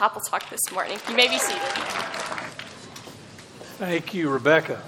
[0.00, 0.96] Chapel Talk this morning.
[1.10, 1.60] You may be seated.
[3.76, 4.80] Thank you, Rebecca.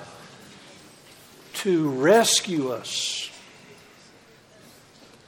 [1.53, 3.31] To rescue us,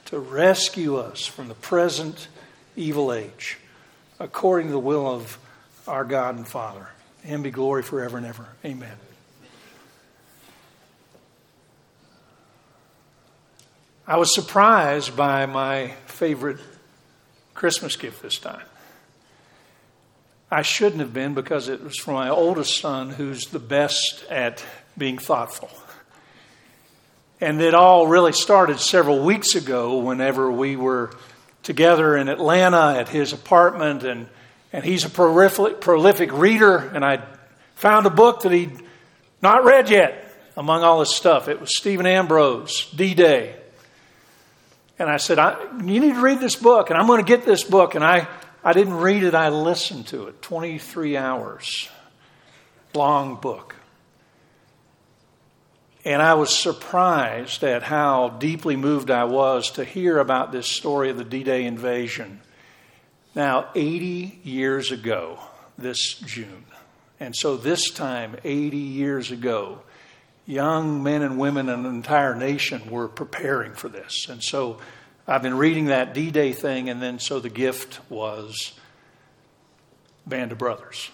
[0.05, 2.29] to rescue us from the present
[2.75, 3.59] evil age,
[4.19, 5.37] according to the will of
[5.87, 6.87] our God and Father.
[7.23, 8.47] And be glory forever and ever.
[8.65, 8.97] Amen.
[14.07, 16.57] I was surprised by my favorite
[17.53, 18.65] Christmas gift this time.
[20.55, 24.63] I shouldn't have been because it was for my oldest son, who's the best at
[24.97, 25.69] being thoughtful.
[27.41, 31.11] And it all really started several weeks ago whenever we were
[31.63, 34.03] together in Atlanta at his apartment.
[34.03, 34.27] And,
[34.71, 36.77] and he's a prolific, prolific reader.
[36.77, 37.21] And I
[37.75, 38.79] found a book that he'd
[39.41, 41.49] not read yet among all his stuff.
[41.49, 43.57] It was Stephen Ambrose, D Day.
[44.97, 46.91] And I said, I, You need to read this book.
[46.91, 47.95] And I'm going to get this book.
[47.95, 48.29] And I
[48.65, 50.41] I didn't read it, I listened to it.
[50.41, 51.87] 23 hours.
[52.95, 53.75] Long book.
[56.03, 61.11] And I was surprised at how deeply moved I was to hear about this story
[61.11, 62.41] of the D Day invasion.
[63.35, 65.39] Now, 80 years ago,
[65.77, 66.65] this June.
[67.19, 69.81] And so, this time, 80 years ago,
[70.45, 74.27] young men and women and an entire nation were preparing for this.
[74.29, 74.79] And so,
[75.27, 78.73] I've been reading that D Day thing, and then so the gift was
[80.27, 81.09] Band of Brothers,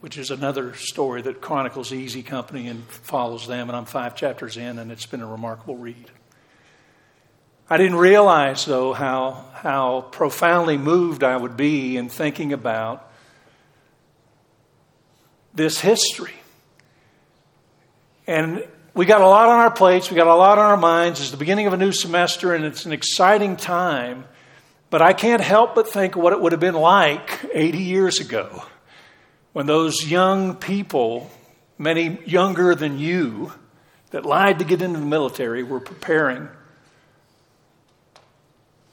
[0.00, 3.68] which is another story that chronicles Easy Company and follows them.
[3.68, 6.10] And I'm five chapters in, and it's been a remarkable read.
[7.70, 13.08] I didn't realize, though, how, how profoundly moved I would be in thinking about
[15.54, 16.34] this history.
[18.26, 21.20] And we got a lot on our plates, we got a lot on our minds.
[21.20, 24.24] It's the beginning of a new semester, and it's an exciting time.
[24.90, 28.64] But I can't help but think what it would have been like 80 years ago
[29.52, 31.30] when those young people,
[31.76, 33.52] many younger than you,
[34.10, 36.48] that lied to get into the military were preparing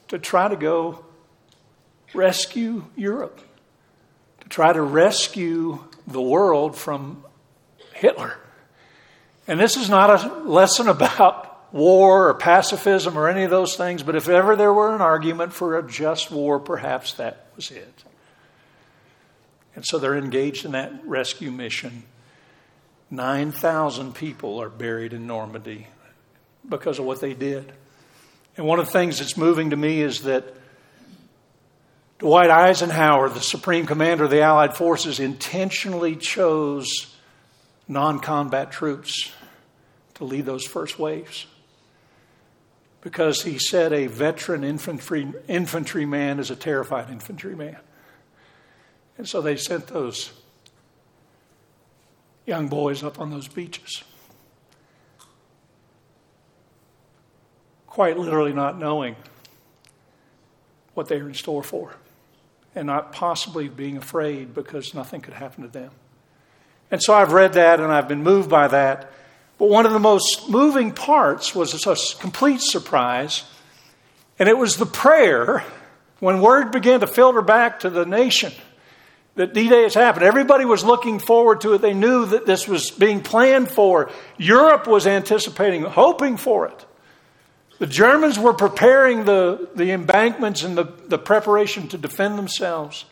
[0.08, 1.04] to try to go
[2.14, 3.40] rescue Europe,
[4.40, 7.24] to try to rescue the world from
[7.94, 8.38] Hitler.
[9.48, 14.02] And this is not a lesson about war or pacifism or any of those things,
[14.02, 18.04] but if ever there were an argument for a just war, perhaps that was it.
[19.74, 22.04] And so they're engaged in that rescue mission.
[23.10, 25.86] 9,000 people are buried in Normandy
[26.68, 27.72] because of what they did.
[28.56, 30.54] And one of the things that's moving to me is that
[32.18, 37.14] Dwight Eisenhower, the supreme commander of the Allied forces, intentionally chose
[37.88, 39.30] non combat troops
[40.14, 41.46] to lead those first waves.
[43.00, 47.76] Because he said a veteran infantry, infantryman is a terrified infantryman.
[49.16, 50.32] And so they sent those
[52.46, 54.02] young boys up on those beaches.
[57.86, 59.16] Quite literally not knowing
[60.94, 61.94] what they were in store for
[62.74, 65.90] and not possibly being afraid because nothing could happen to them.
[66.90, 69.10] And so I've read that and I've been moved by that.
[69.58, 73.44] But one of the most moving parts was a complete surprise,
[74.38, 75.64] and it was the prayer
[76.20, 78.52] when word began to filter back to the nation
[79.34, 80.24] that D Day has happened.
[80.24, 81.80] Everybody was looking forward to it.
[81.80, 84.10] They knew that this was being planned for.
[84.36, 86.84] Europe was anticipating, hoping for it.
[87.78, 93.04] The Germans were preparing the, the embankments and the, the preparation to defend themselves.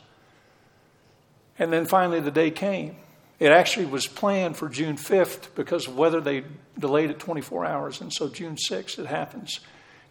[1.58, 2.96] And then finally the day came.
[3.44, 6.18] It actually was planned for June 5th because of weather.
[6.18, 6.44] They
[6.78, 8.00] delayed it 24 hours.
[8.00, 9.60] And so June 6th, it happens.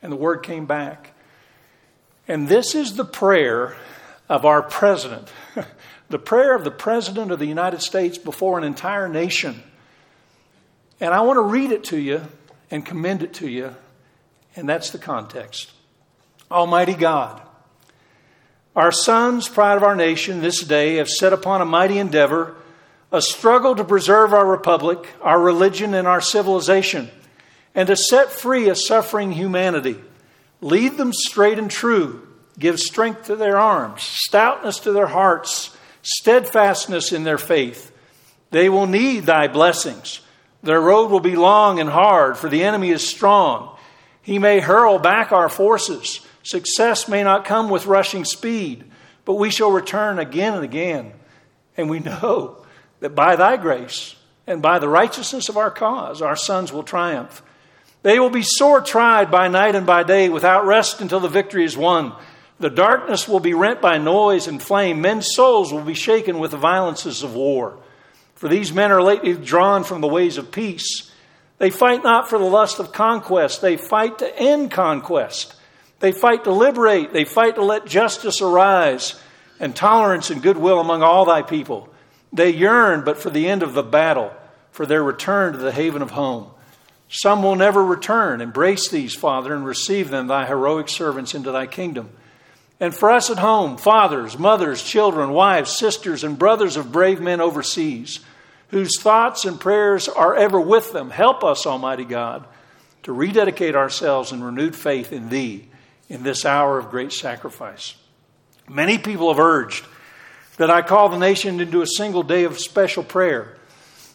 [0.03, 1.15] And the word came back.
[2.27, 3.75] And this is the prayer
[4.29, 5.29] of our president,
[6.09, 9.63] the prayer of the president of the United States before an entire nation.
[10.99, 12.21] And I want to read it to you
[12.69, 13.75] and commend it to you.
[14.55, 15.71] And that's the context.
[16.51, 17.41] Almighty God,
[18.75, 22.57] our sons, pride of our nation, this day have set upon a mighty endeavor
[23.13, 27.11] a struggle to preserve our republic, our religion, and our civilization,
[27.75, 29.95] and to set free a suffering humanity.
[30.61, 32.27] Lead them straight and true.
[32.57, 37.91] Give strength to their arms, stoutness to their hearts, steadfastness in their faith.
[38.49, 40.21] They will need thy blessings.
[40.63, 43.77] Their road will be long and hard, for the enemy is strong.
[44.23, 46.19] He may hurl back our forces.
[46.41, 48.85] Success may not come with rushing speed,
[49.23, 51.13] but we shall return again and again.
[51.77, 52.62] And we know
[53.03, 54.15] that by thy grace
[54.47, 57.41] and by the righteousness of our cause, our sons will triumph.
[58.01, 61.65] They will be sore tried by night and by day without rest until the victory
[61.65, 62.13] is won.
[62.61, 65.01] The darkness will be rent by noise and flame.
[65.01, 67.77] Men's souls will be shaken with the violences of war.
[68.35, 71.11] For these men are lately drawn from the ways of peace.
[71.57, 75.55] They fight not for the lust of conquest, they fight to end conquest.
[75.99, 79.21] They fight to liberate, they fight to let justice arise
[79.59, 81.89] and tolerance and goodwill among all thy people.
[82.33, 84.33] They yearn but for the end of the battle,
[84.71, 86.49] for their return to the haven of home.
[87.07, 88.41] Some will never return.
[88.41, 92.09] Embrace these, Father, and receive them, thy heroic servants, into thy kingdom.
[92.79, 97.39] And for us at home, fathers, mothers, children, wives, sisters, and brothers of brave men
[97.39, 98.19] overseas,
[98.69, 102.47] whose thoughts and prayers are ever with them, help us, Almighty God,
[103.03, 105.67] to rededicate ourselves in renewed faith in Thee
[106.09, 107.95] in this hour of great sacrifice.
[108.67, 109.85] Many people have urged
[110.57, 113.57] that I call the nation into a single day of special prayer.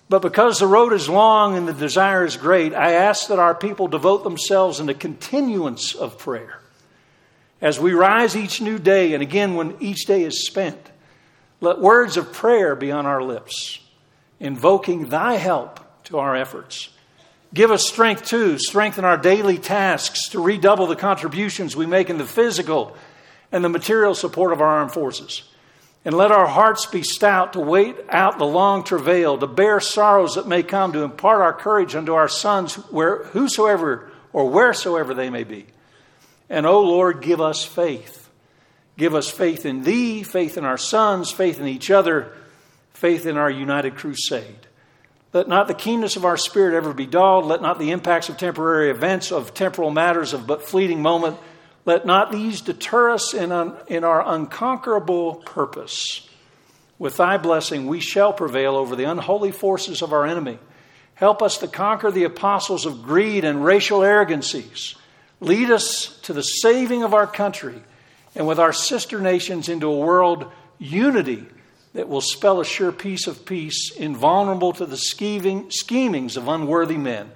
[0.08, 3.55] But because the road is long and the desire is great, I ask that our
[3.55, 6.61] people devote themselves in a continuance of prayer.
[7.61, 10.79] As we rise each new day, and again when each day is spent,
[11.61, 13.81] let words of prayer be on our lips,
[14.38, 16.88] invoking thy help to our efforts.
[17.52, 22.19] Give us strength too, strengthen our daily tasks to redouble the contributions we make in
[22.19, 22.96] the physical
[23.50, 25.43] and the material support of our armed forces.
[26.04, 30.36] And let our hearts be stout to wait out the long travail, to bear sorrows
[30.36, 35.28] that may come, to impart our courage unto our sons, where, whosoever or wheresoever they
[35.28, 35.66] may be.
[36.48, 38.30] And, O Lord, give us faith.
[38.96, 42.32] Give us faith in Thee, faith in our sons, faith in each other,
[42.92, 44.66] faith in our united crusade.
[45.32, 47.44] Let not the keenness of our spirit ever be dulled.
[47.44, 51.36] Let not the impacts of temporary events, of temporal matters, of but fleeting moment,
[51.88, 56.29] let not these deter us in, un, in our unconquerable purpose.
[56.99, 60.58] With thy blessing, we shall prevail over the unholy forces of our enemy.
[61.14, 64.96] Help us to conquer the apostles of greed and racial arrogancies.
[65.40, 67.82] Lead us to the saving of our country
[68.34, 71.46] and with our sister nations into a world unity
[71.94, 76.99] that will spell a sure peace of peace, invulnerable to the scheming, schemings of unworthy
[76.99, 77.31] men,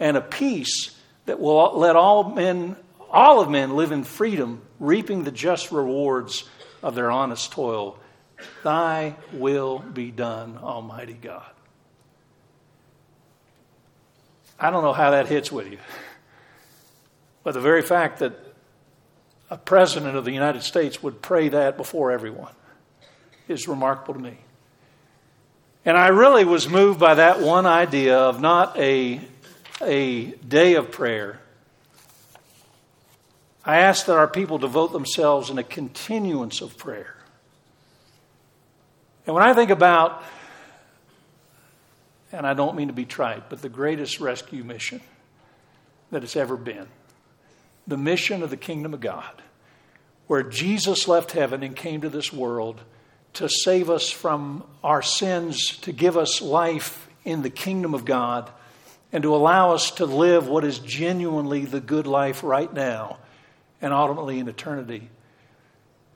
[0.00, 2.74] and a peace that will let all men,
[3.12, 6.48] all of men, live in freedom, reaping the just rewards
[6.82, 7.98] of their honest toil.
[8.64, 11.50] Thy will be done, Almighty God.
[14.58, 15.78] I don't know how that hits with you,
[17.42, 18.32] but the very fact that
[19.50, 22.54] a president of the United States would pray that before everyone
[23.48, 24.38] is remarkable to me.
[25.84, 29.20] And I really was moved by that one idea of not a,
[29.80, 31.40] a day of prayer.
[33.64, 37.16] I ask that our people devote themselves in a continuance of prayer.
[39.26, 40.24] And when I think about,
[42.32, 45.00] and I don't mean to be trite, but the greatest rescue mission
[46.10, 46.88] that it's ever been
[47.84, 49.42] the mission of the kingdom of God,
[50.28, 52.80] where Jesus left heaven and came to this world
[53.32, 58.48] to save us from our sins, to give us life in the kingdom of God,
[59.12, 63.18] and to allow us to live what is genuinely the good life right now
[63.82, 65.10] and ultimately in eternity.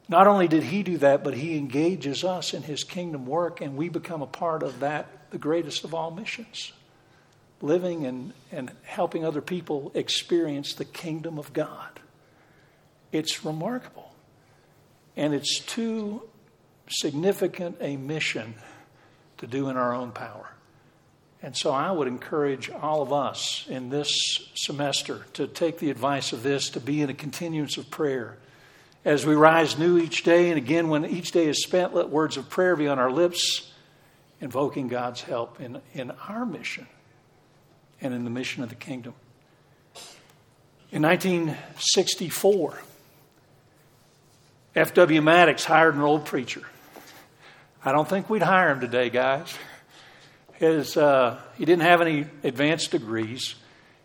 [0.08, 3.76] Not only did he do that, but he engages us in his kingdom work, and
[3.76, 6.72] we become a part of that, the greatest of all missions.
[7.60, 11.98] Living and, and helping other people experience the kingdom of God.
[13.10, 14.14] It's remarkable.
[15.16, 16.22] And it's too
[16.88, 18.54] significant a mission
[19.38, 20.55] to do in our own power.
[21.46, 24.10] And so I would encourage all of us in this
[24.56, 28.36] semester to take the advice of this, to be in a continuance of prayer.
[29.04, 32.36] As we rise new each day, and again, when each day is spent, let words
[32.36, 33.70] of prayer be on our lips,
[34.40, 36.88] invoking God's help in, in our mission
[38.00, 39.14] and in the mission of the kingdom.
[40.90, 42.82] In 1964,
[44.74, 45.22] F.W.
[45.22, 46.62] Mattox hired an old preacher
[47.84, 49.56] I don't think we'd hire him today, guys.
[50.58, 53.54] His, uh, he didn't have any advanced degrees.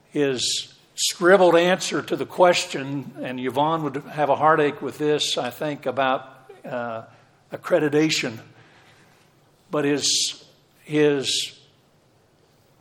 [0.09, 5.49] His scribbled answer to the question, and Yvonne would have a heartache with this, I
[5.49, 7.03] think, about uh,
[7.51, 8.37] accreditation.
[9.69, 10.43] But his,
[10.83, 11.57] his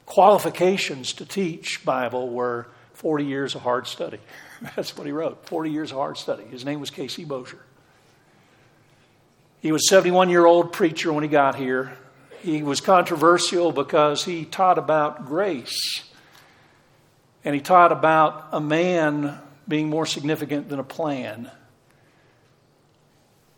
[0.07, 4.19] qualifications to teach Bible were 40 years of hard study.
[4.77, 6.45] That's what he wrote 40 years of hard study.
[6.45, 7.25] His name was K.C.
[7.25, 7.61] Moser.
[9.61, 11.97] He was a 71 year old preacher when he got here.
[12.43, 16.05] He was controversial because he taught about grace.
[17.45, 21.51] And he taught about a man being more significant than a plan.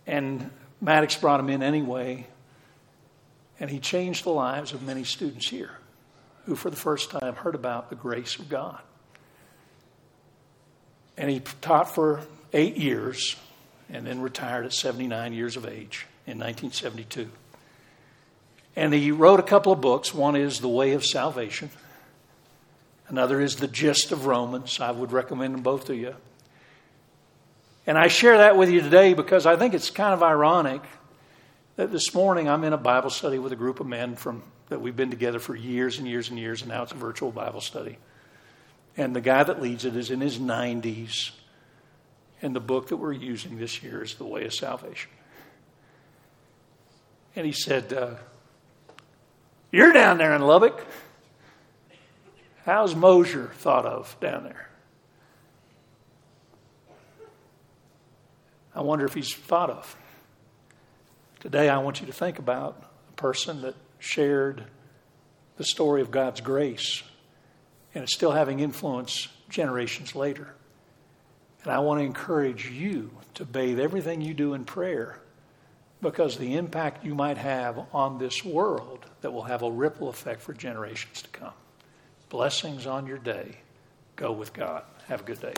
[0.06, 2.26] And Mattox brought him in anyway.
[3.60, 5.70] And he changed the lives of many students here
[6.46, 8.80] who, for the first time, heard about the grace of God.
[11.16, 12.20] And he taught for
[12.52, 13.36] eight years
[13.88, 17.30] and then retired at 79 years of age in 1972.
[18.75, 20.14] And he wrote a couple of books.
[20.14, 21.71] One is The Way of Salvation,
[23.09, 24.81] another is The Gist of Romans.
[24.81, 26.14] I would recommend them both to you.
[27.87, 30.83] And I share that with you today because I think it's kind of ironic
[31.76, 34.81] that this morning I'm in a Bible study with a group of men from that
[34.81, 37.61] we've been together for years and years and years, and now it's a virtual Bible
[37.61, 37.99] study.
[38.97, 41.31] And the guy that leads it is in his 90s,
[42.41, 45.11] and the book that we're using this year is The Way of Salvation.
[47.37, 48.14] And he said, uh,
[49.73, 50.87] You're down there in Lubbock.
[52.67, 54.69] How's Moser thought of down there?
[58.75, 59.97] I wonder if he's thought of.
[61.41, 64.64] Today, I want you to think about a person that shared
[65.57, 67.02] the story of God's grace
[67.95, 70.55] and is still having influence generations later.
[71.62, 75.22] And I want to encourage you to bathe everything you do in prayer
[76.02, 80.42] because the impact you might have on this world that will have a ripple effect
[80.42, 81.52] for generations to come.
[82.28, 83.56] Blessings on your day.
[84.16, 84.82] Go with God.
[85.06, 85.54] Have a good day.